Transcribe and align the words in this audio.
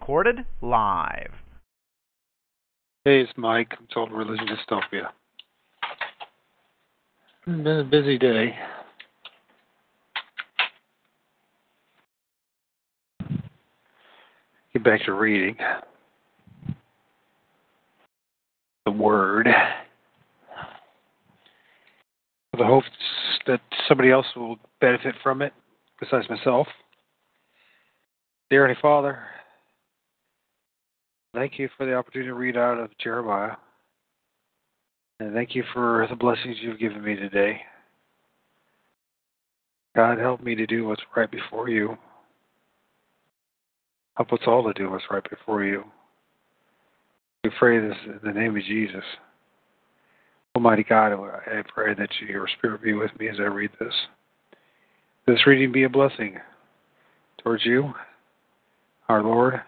Recorded 0.00 0.46
live. 0.62 1.30
Hey, 3.04 3.20
it's 3.20 3.30
Mike. 3.36 3.68
I'm 3.78 3.86
talking 3.92 4.16
Religion 4.16 4.46
Dystopia. 4.46 5.08
It's 7.46 7.62
been 7.62 7.66
a 7.66 7.84
busy 7.84 8.16
day. 8.16 8.56
Get 14.72 14.82
back 14.82 15.04
to 15.04 15.12
reading 15.12 15.54
the 18.86 18.92
Word. 18.92 19.48
With 22.52 22.58
the 22.58 22.64
hopes 22.64 22.86
that 23.46 23.60
somebody 23.86 24.10
else 24.10 24.26
will 24.34 24.56
benefit 24.80 25.14
from 25.22 25.42
it 25.42 25.52
besides 26.00 26.28
myself. 26.30 26.66
Dear 28.48 28.66
Heavenly 28.66 28.80
Father, 28.80 29.18
thank 31.34 31.58
you 31.58 31.68
for 31.76 31.86
the 31.86 31.94
opportunity 31.94 32.28
to 32.28 32.34
read 32.34 32.56
out 32.56 32.78
of 32.78 32.90
Jeremiah. 32.98 33.56
And 35.20 35.34
thank 35.34 35.54
you 35.54 35.64
for 35.72 36.06
the 36.08 36.16
blessings 36.16 36.56
you've 36.60 36.78
given 36.78 37.04
me 37.04 37.14
today. 37.14 37.60
God, 39.94 40.18
help 40.18 40.42
me 40.42 40.54
to 40.54 40.66
do 40.66 40.86
what's 40.86 41.02
right 41.16 41.30
before 41.30 41.68
you. 41.68 41.98
Help 44.16 44.32
us 44.32 44.40
all 44.46 44.62
to 44.64 44.72
do 44.72 44.90
what's 44.90 45.04
right 45.10 45.28
before 45.28 45.64
you. 45.64 45.84
We 47.44 47.50
pray 47.58 47.80
this 47.80 47.96
in 48.06 48.20
the 48.22 48.38
name 48.38 48.56
of 48.56 48.62
Jesus. 48.62 49.04
Almighty 50.54 50.84
God, 50.84 51.12
I 51.12 51.62
pray 51.72 51.94
that 51.94 52.10
your 52.28 52.48
Spirit 52.58 52.82
be 52.82 52.92
with 52.92 53.10
me 53.18 53.28
as 53.28 53.36
I 53.38 53.44
read 53.44 53.70
this. 53.78 53.94
This 55.26 55.46
reading 55.46 55.72
be 55.72 55.84
a 55.84 55.88
blessing 55.88 56.38
towards 57.42 57.64
you, 57.64 57.92
our 59.08 59.22
Lord, 59.22 59.60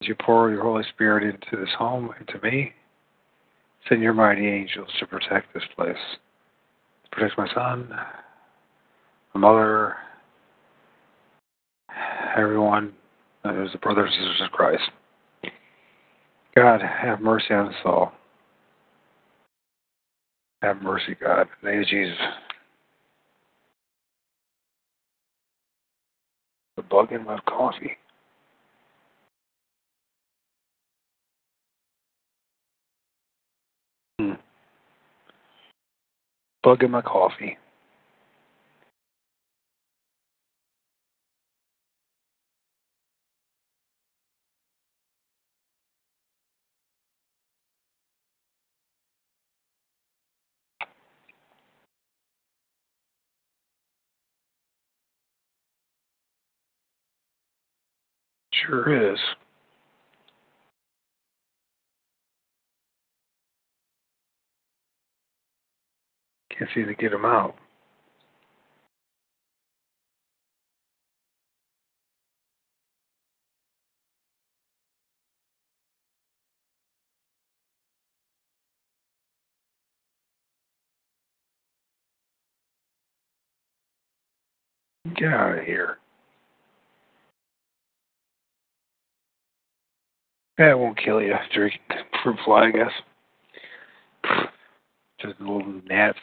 you 0.00 0.14
pour 0.14 0.50
your 0.50 0.62
Holy 0.62 0.84
Spirit 0.94 1.22
into 1.24 1.62
this 1.62 1.74
home 1.78 2.10
and 2.18 2.26
to 2.28 2.40
me. 2.40 2.72
Send 3.88 4.02
your 4.02 4.14
mighty 4.14 4.46
angels 4.46 4.88
to 4.98 5.06
protect 5.06 5.52
this 5.54 5.62
place, 5.76 5.96
to 7.04 7.10
protect 7.10 7.38
my 7.38 7.48
son, 7.54 7.88
my 9.34 9.40
mother, 9.40 9.96
everyone 12.36 12.92
that 13.44 13.54
is 13.62 13.72
the 13.72 13.78
brothers 13.78 14.10
and 14.12 14.26
sisters 14.26 14.46
of 14.46 14.52
Christ. 14.52 14.82
God, 16.54 16.80
have 16.82 17.20
mercy 17.20 17.54
on 17.54 17.68
us 17.68 17.74
all. 17.84 18.12
Have 20.62 20.82
mercy, 20.82 21.16
God. 21.18 21.42
In 21.42 21.48
the 21.62 21.70
name 21.70 21.80
of 21.80 21.86
Jesus. 21.86 22.18
The 26.76 26.82
bug 26.82 27.12
in 27.12 27.24
my 27.24 27.38
coffee. 27.48 27.96
Bug 36.62 36.82
in 36.82 36.90
my 36.90 37.02
coffee. 37.02 37.58
Sure 58.52 59.12
is. 59.14 59.18
Seem 66.74 66.86
to 66.86 66.94
get 66.94 67.10
them 67.10 67.24
out. 67.24 67.56
Get 85.16 85.32
out 85.32 85.58
of 85.58 85.64
here. 85.64 85.98
That 90.58 90.78
won't 90.78 90.98
kill 91.02 91.22
you. 91.22 91.34
Drinking 91.52 91.80
fruit 92.22 92.36
fly, 92.44 92.66
I 92.66 92.70
guess. 92.70 92.92
Just 95.20 95.40
little 95.40 95.80
gnats. 95.86 96.18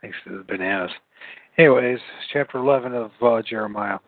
Thanks 0.00 0.16
to 0.24 0.38
the 0.38 0.44
bananas. 0.44 0.90
Anyways, 1.58 1.98
chapter 2.32 2.58
11 2.58 2.94
of 2.94 3.10
uh, 3.22 3.42
Jeremiah. 3.42 3.98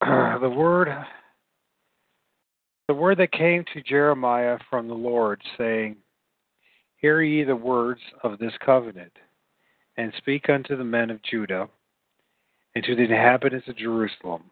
the 0.00 0.48
word 0.48 0.88
the 2.88 2.94
word 2.94 3.18
that 3.18 3.32
came 3.32 3.64
to 3.74 3.82
Jeremiah 3.82 4.58
from 4.70 4.88
the 4.88 4.94
Lord, 4.94 5.42
saying, 5.58 5.96
Hear 6.96 7.20
ye 7.20 7.44
the 7.44 7.54
words 7.54 8.00
of 8.24 8.38
this 8.38 8.54
covenant, 8.64 9.12
and 9.98 10.12
speak 10.16 10.48
unto 10.48 10.74
the 10.74 10.84
men 10.84 11.10
of 11.10 11.22
Judah, 11.22 11.68
and 12.74 12.82
to 12.84 12.96
the 12.96 13.02
inhabitants 13.02 13.68
of 13.68 13.76
Jerusalem, 13.76 14.44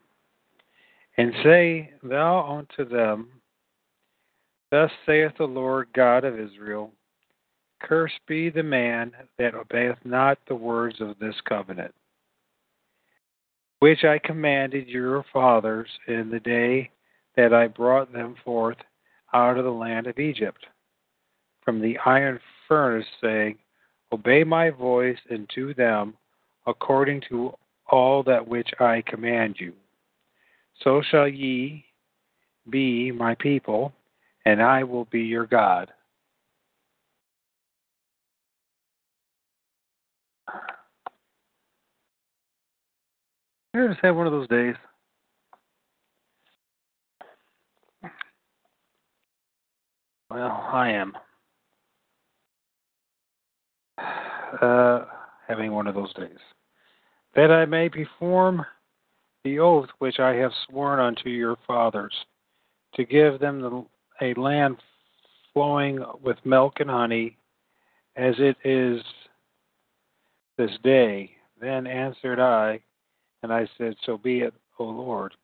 and 1.17 1.33
say 1.43 1.93
thou 2.03 2.47
unto 2.59 2.87
them, 2.87 3.29
Thus 4.71 4.91
saith 5.07 5.33
the 5.39 5.45
Lord 5.45 5.89
God 5.95 6.25
of 6.25 6.39
Israel, 6.39 6.93
Cursed 7.87 8.19
be 8.27 8.51
the 8.51 8.65
man 8.65 9.13
that 9.39 9.55
obeyeth 9.55 9.99
not 10.05 10.39
the 10.49 10.57
words 10.57 11.01
of 11.01 11.17
this 11.21 11.37
covenant, 11.49 11.95
which 13.79 14.03
I 14.03 14.19
commanded 14.19 14.89
your 14.89 15.25
fathers 15.33 15.89
in 16.09 16.29
the 16.29 16.41
day 16.41 16.91
that 17.37 17.55
I 17.55 17.69
brought 17.69 18.13
them 18.13 18.35
forth 18.45 18.79
out 19.33 19.57
of 19.57 19.65
the 19.65 19.71
land 19.71 20.09
of 20.09 20.19
Egypt, 20.19 20.67
from 21.65 21.81
the 21.81 21.97
iron 22.05 22.41
furnace, 22.67 23.07
saying, 23.21 23.57
Obey 24.11 24.43
my 24.43 24.71
voice 24.71 25.19
do 25.55 25.73
them 25.73 26.15
according 26.67 27.23
to 27.29 27.55
all 27.89 28.25
that 28.25 28.49
which 28.49 28.69
I 28.81 29.05
command 29.07 29.57
you. 29.61 29.73
So 30.83 31.03
shall 31.09 31.29
ye 31.29 31.85
be 32.69 33.13
my 33.13 33.37
people, 33.37 33.93
and 34.45 34.61
I 34.61 34.83
will 34.83 35.05
be 35.05 35.21
your 35.21 35.47
God. 35.47 35.93
I 43.77 43.89
just 43.89 44.01
have 44.03 44.17
one 44.17 44.27
of 44.27 44.33
those 44.33 44.49
days. 44.49 44.75
Well, 50.31 50.69
I 50.73 50.91
am. 50.91 51.13
Uh, 54.63 55.05
having 55.49 55.73
one 55.73 55.87
of 55.87 55.95
those 55.95 56.15
days. 56.15 56.39
That 57.35 57.51
I 57.51 57.67
may 57.67 57.91
perform 57.91 58.65
the 59.45 59.59
oath 59.59 59.89
which 59.99 60.19
I 60.19 60.35
have 60.37 60.53
sworn 60.67 60.99
unto 60.99 61.29
your 61.29 61.57
fathers, 61.67 62.15
to 62.95 63.05
give 63.05 63.39
them 63.39 63.61
the, 63.61 63.85
a 64.23 64.41
land 64.41 64.77
flowing 65.53 66.03
with 66.23 66.39
milk 66.45 66.75
and 66.79 66.89
honey, 66.89 67.37
as 68.15 68.37
it 68.39 68.57
is 68.65 69.03
this 70.57 70.71
day. 70.83 71.33
Then 71.61 71.87
answered 71.87 72.41
I, 72.41 72.81
and 73.43 73.53
I 73.53 73.69
said, 73.79 73.95
So 74.05 74.19
be 74.19 74.41
it, 74.41 74.55
O 74.79 74.85
Lord. 74.85 75.35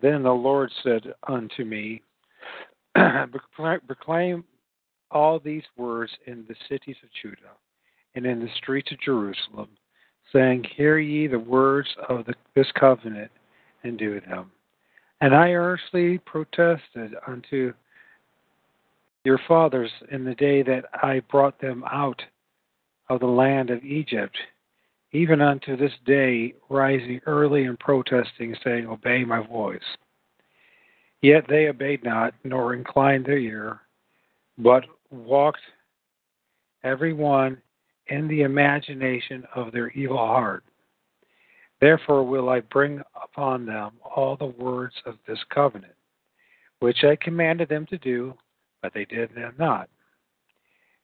Then 0.00 0.22
the 0.22 0.32
Lord 0.32 0.70
said 0.82 1.14
unto 1.28 1.64
me, 1.64 2.02
Proclaim 2.94 4.44
all 5.10 5.38
these 5.38 5.62
words 5.76 6.12
in 6.26 6.44
the 6.48 6.56
cities 6.68 6.96
of 7.02 7.08
Judah 7.22 7.54
and 8.14 8.26
in 8.26 8.40
the 8.40 8.48
streets 8.56 8.90
of 8.92 9.00
Jerusalem, 9.00 9.68
saying, 10.32 10.64
Hear 10.76 10.98
ye 10.98 11.26
the 11.26 11.38
words 11.38 11.88
of 12.08 12.24
the, 12.26 12.34
this 12.54 12.70
covenant, 12.78 13.30
and 13.84 13.98
do 13.98 14.20
them. 14.20 14.50
And 15.20 15.34
I 15.34 15.52
earnestly 15.52 16.18
protested 16.18 17.14
unto 17.26 17.72
your 19.24 19.38
fathers 19.48 19.90
in 20.10 20.24
the 20.24 20.34
day 20.34 20.62
that 20.62 20.84
I 21.02 21.20
brought 21.30 21.60
them 21.60 21.84
out 21.90 22.20
of 23.08 23.20
the 23.20 23.26
land 23.26 23.70
of 23.70 23.84
Egypt, 23.84 24.36
even 25.14 25.40
unto 25.40 25.76
this 25.76 25.92
day, 26.04 26.52
rising 26.68 27.20
early 27.26 27.64
and 27.64 27.78
protesting, 27.78 28.54
saying, 28.64 28.86
Obey 28.86 29.24
my 29.24 29.46
voice. 29.46 29.80
Yet 31.22 31.44
they 31.48 31.68
obeyed 31.68 32.02
not, 32.04 32.34
nor 32.42 32.74
inclined 32.74 33.24
their 33.24 33.38
ear, 33.38 33.80
but 34.58 34.84
walked 35.10 35.60
every 36.82 37.12
one 37.12 37.62
in 38.08 38.26
the 38.26 38.42
imagination 38.42 39.44
of 39.54 39.72
their 39.72 39.88
evil 39.90 40.18
heart. 40.18 40.64
Therefore 41.80 42.24
will 42.24 42.48
I 42.48 42.60
bring 42.60 43.00
upon 43.22 43.66
them 43.66 43.92
all 44.16 44.36
the 44.36 44.46
words 44.46 44.94
of 45.06 45.14
this 45.28 45.38
covenant, 45.54 45.94
which 46.80 47.04
I 47.04 47.16
commanded 47.16 47.68
them 47.68 47.86
to 47.86 47.98
do, 47.98 48.34
but 48.82 48.92
they 48.92 49.04
did 49.04 49.34
them 49.34 49.54
not. 49.58 49.88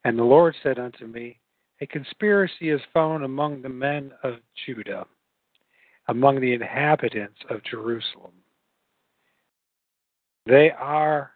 And 0.04 0.18
the 0.18 0.24
Lord 0.24 0.54
said 0.62 0.78
unto 0.78 1.06
me, 1.06 1.39
A 1.80 1.86
conspiracy 1.86 2.70
is 2.70 2.80
found 2.92 3.24
among 3.24 3.62
the 3.62 3.68
men 3.68 4.12
of 4.22 4.34
Judah, 4.66 5.06
among 6.08 6.40
the 6.40 6.52
inhabitants 6.52 7.38
of 7.48 7.64
Jerusalem. 7.64 8.32
They 10.46 10.70
are 10.70 11.32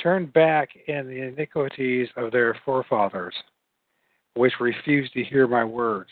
turned 0.00 0.32
back 0.32 0.70
in 0.86 1.08
the 1.08 1.20
iniquities 1.20 2.08
of 2.16 2.32
their 2.32 2.58
forefathers 2.64 3.34
which 4.34 4.52
refused 4.60 5.12
to 5.12 5.24
hear 5.24 5.46
my 5.46 5.64
words. 5.64 6.10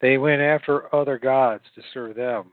They 0.00 0.18
went 0.18 0.42
after 0.42 0.94
other 0.94 1.18
gods 1.18 1.64
to 1.74 1.82
serve 1.92 2.16
them. 2.16 2.52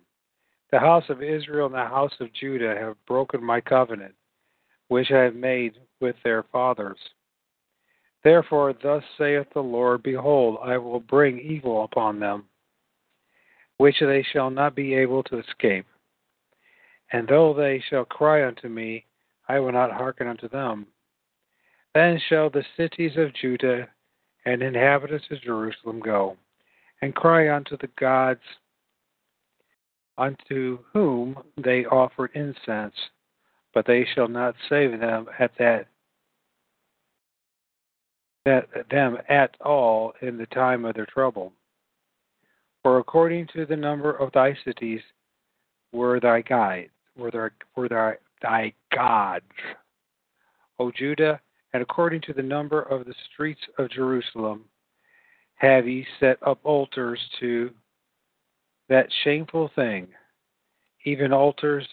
The 0.71 0.79
house 0.79 1.03
of 1.09 1.23
Israel 1.23 1.67
and 1.67 1.75
the 1.75 1.79
house 1.79 2.13
of 2.19 2.33
Judah 2.33 2.75
have 2.75 2.95
broken 3.05 3.43
my 3.43 3.61
covenant, 3.61 4.15
which 4.87 5.11
I 5.11 5.19
have 5.23 5.35
made 5.35 5.73
with 6.01 6.15
their 6.23 6.43
fathers. 6.51 6.97
Therefore, 8.27 8.73
thus 8.73 9.05
saith 9.17 9.47
the 9.53 9.63
Lord 9.63 10.03
Behold, 10.03 10.57
I 10.61 10.77
will 10.77 10.99
bring 10.99 11.39
evil 11.39 11.85
upon 11.85 12.19
them, 12.19 12.43
which 13.77 14.01
they 14.01 14.21
shall 14.21 14.49
not 14.49 14.75
be 14.75 14.95
able 14.95 15.23
to 15.23 15.39
escape. 15.39 15.85
And 17.13 17.25
though 17.25 17.53
they 17.53 17.81
shall 17.89 18.03
cry 18.03 18.45
unto 18.45 18.67
me, 18.67 19.05
I 19.47 19.59
will 19.59 19.71
not 19.71 19.93
hearken 19.93 20.27
unto 20.27 20.49
them. 20.49 20.87
Then 21.95 22.19
shall 22.27 22.49
the 22.49 22.65
cities 22.75 23.13
of 23.15 23.33
Judah 23.33 23.87
and 24.43 24.61
inhabitants 24.61 25.27
of 25.31 25.39
Jerusalem 25.39 26.01
go, 26.01 26.35
and 27.01 27.15
cry 27.15 27.55
unto 27.55 27.77
the 27.77 27.89
gods 27.97 28.41
unto 30.17 30.79
whom 30.91 31.41
they 31.55 31.85
offered 31.85 32.31
incense, 32.33 32.95
but 33.73 33.85
they 33.85 34.05
shall 34.13 34.27
not 34.27 34.53
save 34.67 34.99
them 34.99 35.27
at 35.39 35.51
that 35.59 35.87
that 38.47 38.69
them 38.89 39.17
at 39.27 39.57
all 39.59 40.13
in 40.21 40.37
the 40.37 40.45
time 40.47 40.85
of 40.85 40.95
their 40.95 41.05
trouble. 41.07 41.51
For 42.81 42.99
according 42.99 43.47
to 43.53 43.65
the 43.65 43.75
number 43.75 44.13
of 44.13 44.31
thy 44.31 44.57
cities 44.63 45.01
were 45.91 46.21
thy 46.21 46.41
guides, 46.41 46.91
were 47.17 47.29
thy, 47.29 47.49
were 47.75 47.89
thy, 47.89 48.13
thy 48.41 48.73
gods. 48.95 49.43
O 50.79 50.91
Judah, 50.91 51.41
and 51.73 51.83
according 51.83 52.21
to 52.21 52.33
the 52.33 52.41
number 52.41 52.83
of 52.83 53.05
the 53.05 53.15
streets 53.33 53.59
of 53.77 53.91
Jerusalem, 53.91 54.63
have 55.55 55.85
ye 55.85 56.05
set 56.21 56.37
up 56.41 56.59
altars 56.63 57.19
to 57.41 57.71
that 58.87 59.07
shameful 59.25 59.69
thing, 59.75 60.07
even 61.03 61.33
altars 61.33 61.85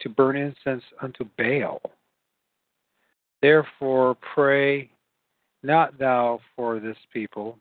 to 0.00 0.08
burn 0.08 0.38
incense 0.38 0.84
unto 1.02 1.26
Baal. 1.36 1.82
Therefore 3.42 4.16
pray 4.34 4.90
not 5.62 5.98
thou 5.98 6.40
for 6.56 6.80
this 6.80 6.96
people, 7.12 7.58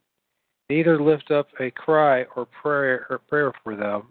neither 0.69 1.01
lift 1.01 1.31
up 1.31 1.47
a 1.59 1.71
cry 1.71 2.25
or 2.35 2.45
prayer 2.45 3.05
or 3.09 3.19
prayer 3.19 3.51
for 3.63 3.75
them, 3.75 4.07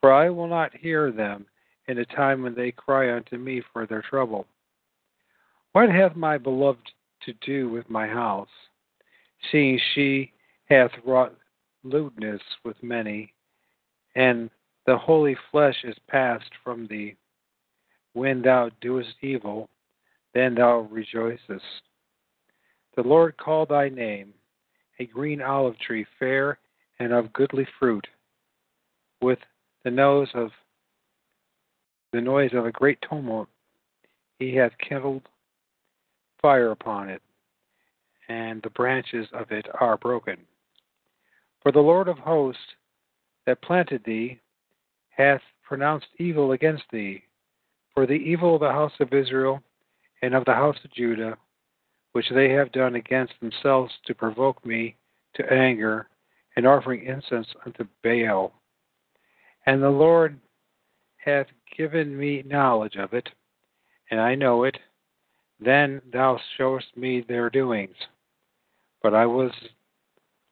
for 0.00 0.12
I 0.12 0.30
will 0.30 0.48
not 0.48 0.76
hear 0.76 1.12
them 1.12 1.46
in 1.88 1.96
the 1.96 2.04
time 2.06 2.42
when 2.42 2.54
they 2.54 2.72
cry 2.72 3.14
unto 3.14 3.36
me 3.36 3.62
for 3.72 3.86
their 3.86 4.02
trouble. 4.02 4.46
What 5.72 5.90
hath 5.90 6.16
my 6.16 6.38
beloved 6.38 6.90
to 7.26 7.32
do 7.44 7.68
with 7.68 7.88
my 7.90 8.06
house, 8.06 8.48
seeing 9.50 9.78
she 9.94 10.32
hath 10.66 10.90
wrought 11.04 11.34
lewdness 11.82 12.40
with 12.64 12.82
many, 12.82 13.32
and 14.14 14.50
the 14.86 14.96
holy 14.96 15.36
flesh 15.50 15.76
is 15.84 15.96
passed 16.08 16.50
from 16.62 16.86
thee? 16.86 17.16
When 18.12 18.42
thou 18.42 18.70
doest 18.80 19.14
evil, 19.22 19.68
then 20.34 20.54
thou 20.54 20.88
rejoicest. 20.90 21.62
The 22.96 23.02
Lord 23.02 23.36
called 23.36 23.70
thy 23.70 23.88
name, 23.88 24.32
a 24.98 25.06
green 25.06 25.42
olive 25.42 25.78
tree, 25.78 26.06
fair 26.18 26.58
and 27.00 27.12
of 27.12 27.32
goodly 27.32 27.66
fruit, 27.78 28.06
with 29.20 29.40
the 29.82 29.90
nose 29.90 30.28
of 30.34 30.50
the 32.12 32.20
noise 32.20 32.52
of 32.54 32.66
a 32.66 32.72
great 32.72 32.98
tumult. 33.08 33.48
He 34.38 34.54
hath 34.54 34.72
kindled 34.78 35.22
fire 36.40 36.70
upon 36.70 37.08
it, 37.08 37.22
and 38.28 38.62
the 38.62 38.70
branches 38.70 39.26
of 39.32 39.50
it 39.50 39.66
are 39.80 39.96
broken. 39.96 40.36
For 41.62 41.72
the 41.72 41.80
Lord 41.80 42.06
of 42.06 42.18
hosts 42.18 42.60
that 43.46 43.62
planted 43.62 44.04
thee 44.04 44.38
hath 45.08 45.40
pronounced 45.62 46.06
evil 46.18 46.52
against 46.52 46.84
thee, 46.92 47.24
for 47.92 48.06
the 48.06 48.12
evil 48.12 48.54
of 48.54 48.60
the 48.60 48.70
house 48.70 48.92
of 49.00 49.12
Israel 49.12 49.62
and 50.22 50.34
of 50.34 50.44
the 50.44 50.54
house 50.54 50.76
of 50.84 50.92
Judah, 50.92 51.36
which 52.14 52.30
they 52.30 52.50
have 52.50 52.70
done 52.70 52.94
against 52.94 53.34
themselves 53.40 53.92
to 54.06 54.14
provoke 54.14 54.64
me 54.64 54.96
to 55.34 55.52
anger, 55.52 56.06
and 56.54 56.64
offering 56.64 57.04
incense 57.04 57.48
unto 57.66 57.84
Baal. 58.04 58.52
And 59.66 59.82
the 59.82 59.90
Lord 59.90 60.38
hath 61.16 61.48
given 61.76 62.16
me 62.16 62.44
knowledge 62.46 62.94
of 62.94 63.14
it, 63.14 63.28
and 64.12 64.20
I 64.20 64.36
know 64.36 64.62
it, 64.62 64.78
then 65.58 66.00
thou 66.12 66.38
showest 66.56 66.96
me 66.96 67.24
their 67.26 67.50
doings. 67.50 67.96
But 69.02 69.12
I 69.12 69.26
was 69.26 69.50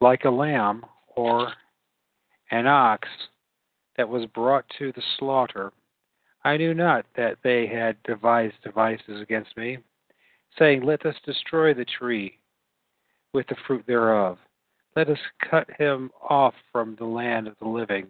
like 0.01 0.25
a 0.25 0.31
lamb 0.31 0.85
or 1.15 1.53
an 2.51 2.67
ox 2.67 3.07
that 3.97 4.09
was 4.09 4.27
brought 4.27 4.65
to 4.81 4.91
the 4.93 5.03
slaughter. 5.17 5.73
I 6.43 6.57
knew 6.57 6.75
not 6.75 7.07
that 7.17 7.37
they 7.45 7.69
had 7.69 8.03
devised 8.03 8.55
devices 8.65 9.21
against 9.21 9.57
me, 9.57 9.79
saying, 10.59 10.83
Let 10.83 11.07
us 11.07 11.15
destroy 11.25 11.75
the 11.75 11.85
tree 11.85 12.39
with 13.33 13.47
the 13.49 13.57
fruit 13.67 13.85
thereof. 13.87 14.39
Let 14.97 15.09
us 15.09 15.19
cut 15.51 15.69
him 15.79 16.11
off 16.29 16.55
from 16.71 16.97
the 16.99 17.07
land 17.07 17.49
of 17.49 17.55
the 17.61 17.69
living, 17.69 18.07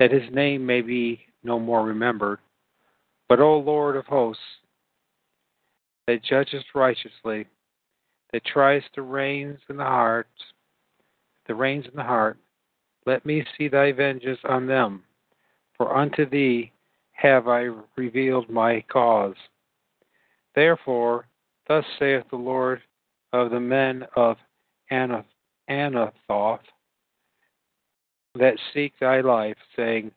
that 0.00 0.10
his 0.10 0.28
name 0.32 0.66
may 0.66 0.80
be 0.80 1.20
no 1.44 1.60
more 1.60 1.84
remembered. 1.84 2.40
But, 3.28 3.40
O 3.40 3.58
Lord 3.58 3.96
of 3.96 4.06
hosts, 4.06 4.42
that 6.06 6.24
judgest 6.24 6.66
righteously, 6.74 7.46
that 8.32 8.44
tries 8.44 8.82
the 8.94 9.02
reins 9.02 9.58
in 9.68 9.76
the 9.76 9.84
heart, 9.84 10.28
the 11.46 11.54
reins 11.54 11.86
in 11.86 11.96
the 11.96 12.02
heart, 12.02 12.36
let 13.06 13.24
me 13.24 13.44
see 13.56 13.68
thy 13.68 13.92
vengeance 13.92 14.40
on 14.48 14.66
them, 14.66 15.04
for 15.76 15.96
unto 15.96 16.28
thee 16.28 16.72
have 17.12 17.46
I 17.48 17.70
revealed 17.96 18.50
my 18.50 18.84
cause. 18.88 19.36
Therefore, 20.54 21.26
thus 21.68 21.84
saith 21.98 22.24
the 22.30 22.36
Lord 22.36 22.80
of 23.32 23.50
the 23.50 23.60
men 23.60 24.06
of 24.14 24.36
Anathoth 24.90 26.60
that 28.34 28.58
seek 28.72 28.92
thy 28.98 29.20
life, 29.20 29.56
saying, 29.74 30.12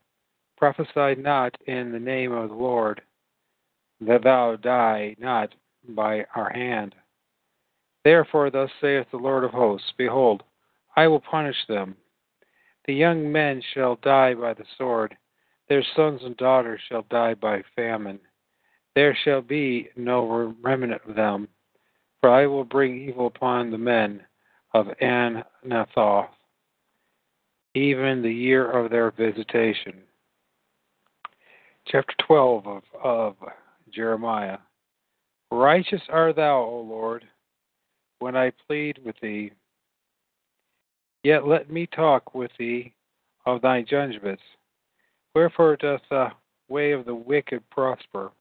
Prophesy 0.58 1.22
not 1.22 1.56
in 1.68 1.92
the 1.92 2.00
name 2.00 2.32
of 2.34 2.50
the 2.50 2.56
Lord, 2.56 3.02
that 4.02 4.24
thou 4.24 4.58
die 4.58 5.16
not 5.20 5.54
by 5.88 6.26
our 6.36 6.50
hand. 6.50 6.96
Therefore, 8.04 8.50
thus 8.50 8.70
saith 8.82 9.08
the 9.12 9.18
Lord 9.18 9.44
of 9.44 9.52
hosts 9.52 9.94
Behold, 9.98 10.44
I 10.96 11.08
will 11.08 11.22
punish 11.22 11.56
them. 11.68 11.96
The 12.86 12.94
young 12.94 13.32
men 13.32 13.62
shall 13.74 13.98
die 13.98 14.34
by 14.34 14.54
the 14.54 14.66
sword, 14.78 15.16
their 15.68 15.84
sons 15.96 16.22
and 16.24 16.36
daughters 16.38 16.82
shall 16.90 17.06
die 17.10 17.36
by 17.36 17.64
famine. 17.76 18.20
There 18.96 19.18
shall 19.24 19.42
be 19.42 19.90
no 19.96 20.56
remnant 20.62 21.02
of 21.08 21.16
them, 21.16 21.48
for 22.22 22.30
I 22.30 22.48
will 22.48 22.64
bring 22.64 23.08
evil 23.08 23.28
upon 23.28 23.72
the 23.72 23.78
men 23.78 24.22
of 24.74 24.88
Anathoth, 25.02 26.30
even 27.76 28.22
the 28.22 28.34
year 28.34 28.70
of 28.70 28.92
their 28.92 29.12
visitation. 29.12 30.02
Chapter 31.88 32.14
12 32.28 32.68
of, 32.68 32.84
of 33.04 33.36
Jeremiah. 33.92 34.58
Righteous 35.52 36.02
art 36.10 36.36
thou, 36.36 36.60
O 36.60 36.82
Lord, 36.88 37.24
when 38.20 38.36
I 38.36 38.52
plead 38.68 39.00
with 39.04 39.16
thee. 39.22 39.52
Yet 41.24 41.48
let 41.48 41.72
me 41.72 41.88
talk 41.88 42.36
with 42.36 42.52
thee 42.60 42.94
of 43.46 43.62
thy 43.62 43.82
judgments. 43.82 44.44
Wherefore 45.34 45.76
doth 45.78 46.02
the 46.10 46.30
way 46.68 46.92
of 46.92 47.06
the 47.06 47.16
wicked 47.16 47.68
prosper? 47.70 48.32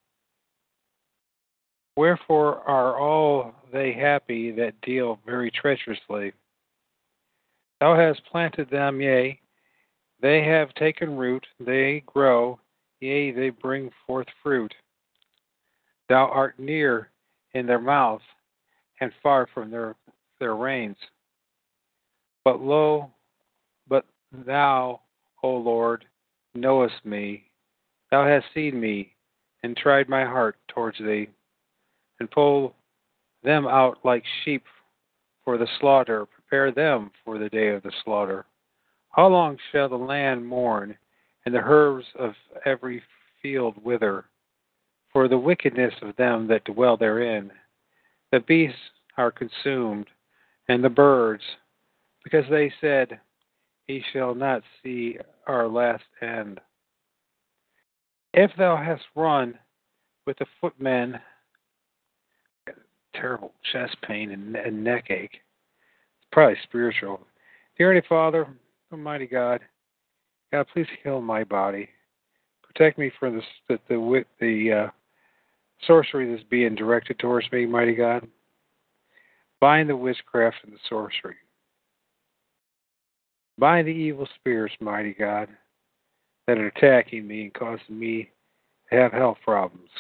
Wherefore 1.99 2.61
are 2.61 2.97
all 2.97 3.53
they 3.73 3.93
happy 3.93 4.53
that 4.53 4.81
deal 4.83 5.19
very 5.27 5.51
treacherously? 5.51 6.33
Thou 7.81 7.97
hast 7.97 8.25
planted 8.31 8.71
them, 8.71 9.01
yea, 9.01 9.41
they 10.23 10.45
have 10.45 10.73
taken 10.75 11.17
root, 11.17 11.45
they 11.59 12.05
grow, 12.07 12.61
yea, 13.01 13.33
they 13.33 13.51
bring 13.51 13.91
forth 14.07 14.29
fruit. 14.45 14.73
Thou 16.09 16.27
art 16.27 16.57
near 16.61 17.11
in 17.55 17.67
their 17.67 17.81
mouth, 17.81 18.23
and 19.01 19.11
far 19.21 19.49
from 19.53 19.69
their 19.69 19.97
their 20.39 20.55
reins. 20.55 20.99
But 22.45 22.61
lo, 22.61 23.11
but 23.89 24.05
thou, 24.47 25.01
O 25.43 25.51
Lord, 25.51 26.05
knowest 26.55 27.05
me. 27.05 27.51
Thou 28.13 28.25
hast 28.25 28.47
seen 28.55 28.81
me, 28.81 29.17
and 29.65 29.77
tried 29.77 30.09
my 30.09 30.25
heart 30.25 30.59
towards 30.69 30.99
thee, 30.99 31.29
and 32.21 32.31
pull 32.31 32.75
them 33.43 33.67
out 33.67 33.99
like 34.05 34.25
sheep 34.45 34.65
for 35.45 35.57
the 35.59 35.69
slaughter. 35.81 36.27
Prepare 36.27 36.73
them 36.73 37.11
for 37.25 37.39
the 37.39 37.49
day 37.49 37.69
of 37.69 37.83
the 37.83 37.93
slaughter. 38.05 38.47
How 39.11 39.29
long 39.29 39.57
shall 39.73 39.89
the 39.89 39.97
land 39.97 40.47
mourn, 40.47 40.97
and 41.45 41.55
the 41.55 41.63
herbs 41.63 42.07
of 42.19 42.35
every 42.65 43.03
field 43.43 43.75
wither? 43.83 44.27
For 45.13 45.29
the 45.29 45.39
wickedness 45.39 45.95
of 46.03 46.15
them 46.17 46.47
that 46.49 46.65
dwell 46.65 46.97
therein. 46.97 47.51
The 48.31 48.41
beasts 48.41 48.79
are 49.17 49.31
consumed, 49.31 50.07
and 50.69 50.85
the 50.85 50.91
birds, 50.91 51.43
because 52.23 52.45
they 52.51 52.73
said, 52.81 53.19
He 53.87 54.03
shall 54.13 54.35
not 54.35 54.63
see 54.83 55.17
our 55.47 55.67
last 55.67 56.05
end. 56.21 56.61
If 58.35 58.51
thou 58.59 58.77
hast 58.77 59.05
run 59.17 59.59
with 60.27 60.39
the 60.39 60.47
footmen, 60.61 61.19
terrible 63.21 63.53
chest 63.73 63.97
pain 64.07 64.31
and, 64.31 64.57
and 64.57 64.83
neck 64.83 65.11
ache. 65.11 65.33
It's 65.33 66.29
probably 66.33 66.57
spiritual. 66.65 67.21
Dear 67.77 67.95
Heavenly 67.95 68.07
Father, 68.09 68.47
Almighty 68.93 69.27
God, 69.27 69.61
God, 70.53 70.67
please 70.73 70.87
heal 71.03 71.21
my 71.21 71.45
body. 71.45 71.89
Protect 72.63 72.99
me 72.99 73.11
from 73.19 73.37
the 73.37 73.43
the 73.69 73.79
the, 73.89 74.25
the 74.41 74.73
uh, 74.73 74.91
sorcery 75.87 76.31
that's 76.31 76.49
being 76.49 76.75
directed 76.75 77.19
towards 77.19 77.51
me, 77.53 77.67
mighty 77.67 77.95
God. 77.95 78.27
Bind 79.61 79.89
the 79.89 79.97
witchcraft 79.97 80.57
and 80.65 80.73
the 80.73 80.79
sorcery. 80.89 81.37
Bind 83.59 83.89
the 83.89 83.93
evil 83.93 84.29
spirits, 84.37 84.75
mighty 84.81 85.15
God, 85.15 85.49
that 86.47 86.59
are 86.59 86.69
attacking 86.69 87.27
me 87.27 87.43
and 87.43 87.55
causing 87.55 87.99
me 87.99 88.31
to 88.91 88.97
have 88.97 89.13
health 89.13 89.39
problems. 89.45 89.91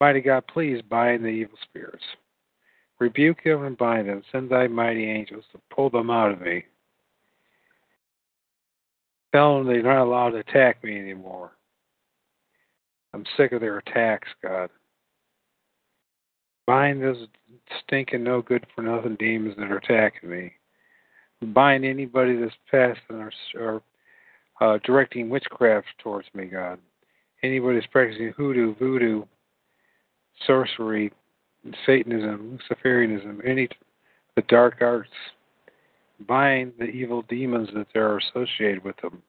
Mighty 0.00 0.20
God, 0.20 0.44
please 0.46 0.82
bind 0.82 1.24
the 1.24 1.28
evil 1.28 1.58
spirits. 1.62 2.04
Rebuke 2.98 3.44
them 3.44 3.64
and 3.64 3.76
bind 3.76 4.08
them. 4.08 4.22
Send 4.32 4.50
thy 4.50 4.66
mighty 4.66 5.08
angels 5.10 5.44
to 5.52 5.60
pull 5.74 5.90
them 5.90 6.10
out 6.10 6.32
of 6.32 6.40
me. 6.40 6.64
Tell 9.32 9.58
them 9.58 9.66
they're 9.66 9.82
not 9.82 10.02
allowed 10.02 10.30
to 10.30 10.38
attack 10.38 10.82
me 10.82 10.98
anymore. 10.98 11.52
I'm 13.12 13.24
sick 13.36 13.52
of 13.52 13.60
their 13.60 13.78
attacks, 13.78 14.28
God. 14.42 14.70
Bind 16.66 17.02
those 17.02 17.26
stinking, 17.82 18.24
no 18.24 18.42
good 18.42 18.66
for 18.74 18.82
nothing 18.82 19.16
demons 19.16 19.54
that 19.56 19.70
are 19.70 19.78
attacking 19.78 20.28
me. 20.28 20.52
Bind 21.42 21.84
anybody 21.84 22.36
that's 22.36 22.54
passing 22.70 23.16
or, 23.16 23.32
or 23.58 23.82
uh, 24.60 24.78
directing 24.84 25.28
witchcraft 25.28 25.86
towards 26.02 26.28
me, 26.34 26.46
God. 26.46 26.78
Anybody 27.42 27.78
that's 27.78 27.92
practicing 27.92 28.32
hoodoo, 28.36 28.74
voodoo, 28.76 29.24
sorcery, 30.46 31.12
Satanism, 31.84 32.58
Luciferianism, 32.70 33.46
any 33.46 33.68
the 34.36 34.42
dark 34.42 34.76
arts, 34.80 35.10
bind 36.26 36.72
the 36.78 36.84
evil 36.84 37.22
demons 37.28 37.68
that 37.74 37.98
are 37.98 38.18
associated 38.18 38.84
with 38.84 38.96
them. 38.98 39.22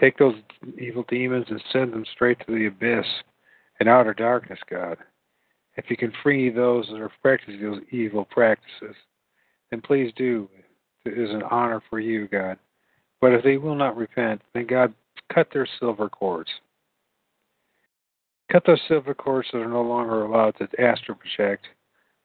Take 0.00 0.16
those 0.16 0.36
evil 0.78 1.04
demons 1.08 1.46
and 1.50 1.62
send 1.72 1.92
them 1.92 2.04
straight 2.12 2.38
to 2.46 2.54
the 2.54 2.66
abyss 2.66 3.06
and 3.80 3.88
outer 3.88 4.14
darkness, 4.14 4.58
God. 4.70 4.96
If 5.76 5.90
you 5.90 5.96
can 5.96 6.12
free 6.22 6.50
those 6.50 6.86
that 6.88 7.00
are 7.00 7.12
practicing 7.22 7.62
those 7.62 7.82
evil 7.90 8.24
practices, 8.24 8.96
then 9.70 9.80
please 9.80 10.12
do. 10.16 10.48
It 11.04 11.18
is 11.18 11.30
an 11.30 11.42
honor 11.50 11.82
for 11.88 12.00
you, 12.00 12.28
God. 12.28 12.58
But 13.20 13.32
if 13.32 13.44
they 13.44 13.56
will 13.56 13.74
not 13.74 13.96
repent, 13.96 14.42
then 14.54 14.66
God, 14.66 14.92
cut 15.32 15.48
their 15.52 15.68
silver 15.78 16.08
cords. 16.08 16.50
Cut 18.50 18.64
those 18.66 18.80
silver 18.88 19.14
cords 19.14 19.48
that 19.52 19.58
are 19.58 19.68
no 19.68 19.82
longer 19.82 20.22
allowed 20.22 20.56
to 20.58 20.68
astral 20.80 21.18
project, 21.18 21.66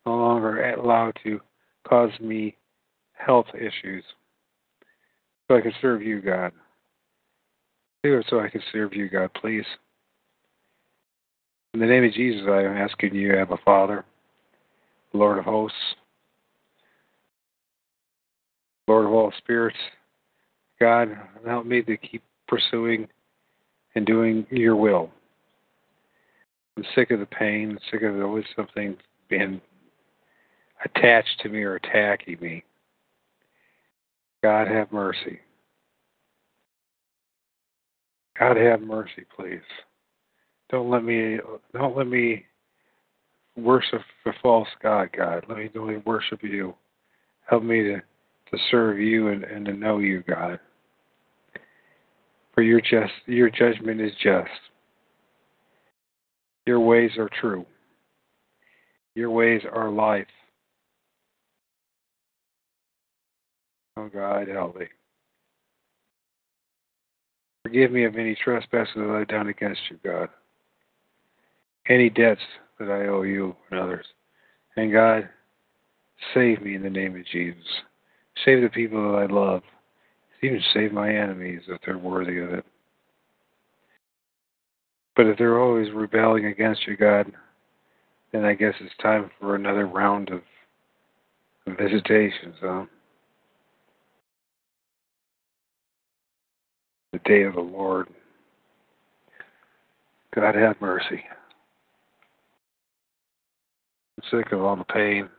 no 0.06 0.16
longer 0.16 0.74
allowed 0.74 1.18
to 1.24 1.42
cause 1.88 2.12
me 2.22 2.56
health 3.14 3.48
issues. 3.54 4.04
So 5.48 5.58
I 5.58 5.62
can 5.62 5.74
serve 5.82 6.02
you, 6.02 6.22
God. 6.22 6.54
Do 8.04 8.18
it 8.18 8.26
so 8.30 8.40
I 8.40 8.50
can 8.50 8.62
serve 8.72 8.94
you, 8.94 9.10
God, 9.10 9.32
please. 9.34 9.66
In 11.74 11.80
the 11.80 11.86
name 11.86 12.04
of 12.04 12.14
Jesus, 12.14 12.44
I 12.48 12.62
am 12.62 12.78
asking 12.78 13.16
you, 13.16 13.36
Abba 13.36 13.58
Father, 13.66 14.06
Lord 15.12 15.40
of 15.40 15.46
hosts, 15.46 15.78
Lord 18.88 19.06
of 19.06 19.12
all 19.12 19.34
spirits, 19.38 19.78
God, 20.80 21.18
help 21.46 21.66
me 21.66 21.82
to 21.82 21.98
keep 21.98 22.24
pursuing 22.48 23.08
and 23.96 24.06
doing 24.06 24.46
your 24.50 24.76
will. 24.76 25.10
I'm 26.76 26.86
sick 26.96 27.12
of 27.12 27.20
the 27.20 27.26
pain, 27.26 27.78
sick 27.92 28.02
of 28.02 28.20
always 28.22 28.46
something 28.56 28.98
being 29.30 29.62
attached 30.86 31.40
to 31.42 31.50
me 31.50 31.64
or 31.64 31.76
attacking 31.76 32.40
me. 32.42 32.64
God 34.42 34.68
have 34.68 34.92
mercy. 34.92 35.40
God 38.38 38.58
have 38.58 38.82
mercy, 38.82 39.26
please. 39.36 39.62
Don't 40.70 40.90
let 40.90 41.04
me 41.04 41.38
don't 41.74 41.96
let 41.96 42.08
me 42.08 42.46
worship 43.56 44.02
the 44.26 44.34
false 44.42 44.68
God, 44.82 45.10
God. 45.16 45.46
Let 45.48 45.60
me 45.60 45.70
only 45.78 45.98
worship 45.98 46.42
you. 46.44 46.74
Help 47.46 47.64
me 47.64 47.84
to, 47.84 47.98
to 47.98 48.64
serve 48.72 49.00
you 49.00 49.28
and, 49.28 49.44
and 49.44 49.66
to 49.66 49.74
know 49.74 50.00
you, 50.00 50.24
God. 50.28 50.60
For 52.56 52.64
your 52.64 52.82
just 52.82 53.14
your 53.28 53.50
judgment 53.50 54.02
is 54.02 54.12
just. 54.22 54.50
Your 56.66 56.80
ways 56.80 57.12
are 57.18 57.30
true. 57.42 57.66
Your 59.16 59.30
ways 59.30 59.62
are 59.72 59.90
life. 59.90 60.28
Oh 63.98 64.10
God, 64.12 64.48
help 64.48 64.78
me. 64.78 64.88
Forgive 67.64 67.92
me 67.92 68.06
of 68.06 68.16
any 68.16 68.36
trespasses 68.36 68.94
that 68.96 69.10
I've 69.10 69.28
done 69.28 69.48
against 69.48 69.82
you, 69.90 70.00
God. 70.04 70.30
Any 71.88 72.10
debts 72.10 72.42
that 72.80 72.90
I 72.90 73.08
owe 73.08 73.22
you 73.22 73.56
and 73.70 73.80
others. 73.80 74.06
And 74.76 74.92
God, 74.92 75.30
save 76.34 76.62
me 76.62 76.76
in 76.76 76.82
the 76.82 76.90
name 76.90 77.16
of 77.16 77.26
Jesus. 77.28 77.64
Save 78.44 78.64
the 78.64 78.70
people 78.70 79.12
that 79.12 79.18
I 79.20 79.26
love. 79.26 79.62
Even 80.42 80.62
save 80.74 80.92
my 80.92 81.10
enemies 81.10 81.62
if 81.68 81.80
they're 81.86 81.98
worthy 81.98 82.40
of 82.40 82.52
it. 82.52 82.66
But 85.16 85.28
if 85.28 85.38
they're 85.38 85.60
always 85.60 85.92
rebelling 85.92 86.46
against 86.46 86.88
you, 86.88 86.98
God, 86.98 87.32
then 88.32 88.46
I 88.46 88.54
guess 88.54 88.74
it's 88.80 88.94
time 89.02 89.30
for 89.40 89.56
another 89.56 89.86
round 89.86 90.30
of 90.30 90.42
visitations, 91.78 92.56
huh? 92.60 92.86
The 97.14 97.20
day 97.26 97.44
of 97.44 97.54
the 97.54 97.62
Lord. 97.62 98.08
God 100.34 100.56
have 100.56 100.82
mercy. 100.82 101.24
I'm 104.18 104.40
sick 104.40 104.52
of 104.52 104.62
all 104.64 104.76
the 104.76 104.84
pain. 104.84 105.30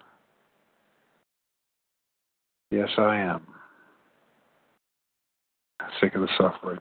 Yes, 2.71 2.88
I 2.97 3.16
am. 3.16 3.47
I'm 5.81 5.90
sick 6.00 6.14
of 6.14 6.21
the 6.21 6.28
suffering. 6.38 6.78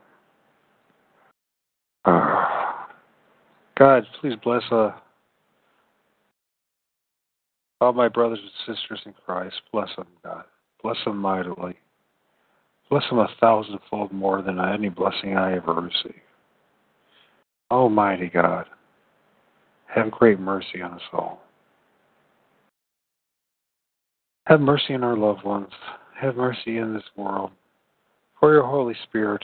Uh, 2.05 2.52
God, 3.83 4.07
please 4.21 4.35
bless 4.41 4.63
uh, 4.71 4.91
all 7.81 7.91
my 7.91 8.07
brothers 8.07 8.39
and 8.41 8.77
sisters 8.77 9.01
in 9.05 9.13
Christ. 9.25 9.55
Bless 9.73 9.89
them, 9.97 10.07
God. 10.23 10.45
Bless 10.81 10.95
them 11.03 11.17
mightily. 11.17 11.75
Bless 12.89 13.03
them 13.09 13.19
a 13.19 13.27
thousandfold 13.41 14.13
more 14.13 14.41
than 14.41 14.57
any 14.57 14.87
blessing 14.87 15.35
I 15.35 15.57
ever 15.57 15.73
received. 15.73 16.21
Almighty 17.69 18.29
God, 18.29 18.67
have 19.87 20.11
great 20.11 20.39
mercy 20.39 20.81
on 20.81 20.93
us 20.93 21.01
all. 21.11 21.41
Have 24.45 24.61
mercy 24.61 24.93
on 24.93 25.03
our 25.03 25.17
loved 25.17 25.43
ones. 25.43 25.73
have 26.17 26.37
mercy 26.37 26.77
in 26.77 26.93
this 26.93 27.03
world. 27.17 27.51
For 28.39 28.53
your 28.53 28.65
Holy 28.65 28.95
Spirit 29.03 29.43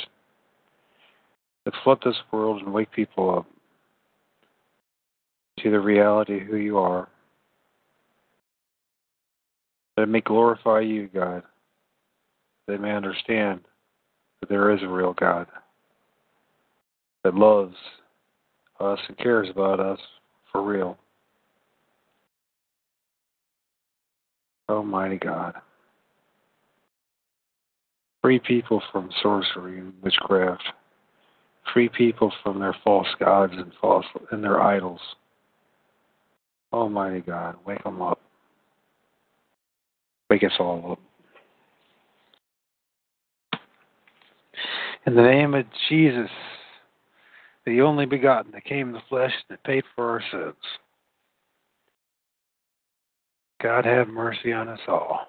that 1.65 1.74
flood 1.84 1.98
this 2.05 2.15
world 2.31 2.62
and 2.62 2.74
wake 2.74 2.89
people 2.93 3.38
up 3.38 3.46
to 5.63 5.72
the 5.72 5.80
reality 5.80 6.42
of 6.42 6.48
who 6.48 6.58
you 6.58 6.78
are. 6.78 7.10
That 9.96 10.04
it 10.04 10.10
may 10.10 10.22
glorify 10.22 10.82
you, 10.82 11.10
God. 11.13 11.44
They 12.68 12.78
may 12.78 12.96
understand 12.96 13.62
that 14.39 14.50
there 14.50 14.72
is 14.72 14.82
a 14.84 14.88
real 14.88 15.13
God 15.13 15.48
that 17.24 17.36
loves 17.36 17.75
us 18.80 19.00
and 19.08 19.18
cares 19.18 19.50
about 19.50 19.80
us 19.80 20.00
for 20.51 20.63
real. 20.63 20.98
Almighty 24.70 25.18
God. 25.18 25.56
Free 28.22 28.39
people 28.39 28.82
from 28.92 29.10
sorcery 29.22 29.80
and 29.80 29.94
witchcraft. 30.04 30.63
Free 31.74 31.89
people 31.89 32.32
from 32.44 32.60
their 32.60 32.75
false 32.84 33.08
gods 33.20 33.54
and 33.56 33.72
false 33.82 34.06
and 34.32 34.44
their 34.44 34.62
idols. 34.62 35.00
Almighty 36.72 37.22
God, 37.22 37.56
wake 37.66 37.84
them 37.84 38.02
up. 38.02 38.20
Wake 40.30 40.44
us 40.44 40.52
all 40.60 40.92
up. 40.92 41.00
In 45.08 45.16
the 45.16 45.22
name 45.22 45.56
of 45.56 45.66
Jesus, 45.88 46.30
the 47.66 47.82
only 47.82 48.06
begotten 48.06 48.52
that 48.52 48.66
came 48.66 48.90
in 48.90 48.94
the 48.94 49.02
flesh 49.10 49.34
that 49.50 49.64
paid 49.64 49.84
for 49.96 50.10
our 50.10 50.22
sins. 50.32 50.56
God 53.62 53.86
have 53.86 54.08
mercy 54.08 54.54
on 54.54 54.68
us 54.68 54.80
all. 54.88 55.29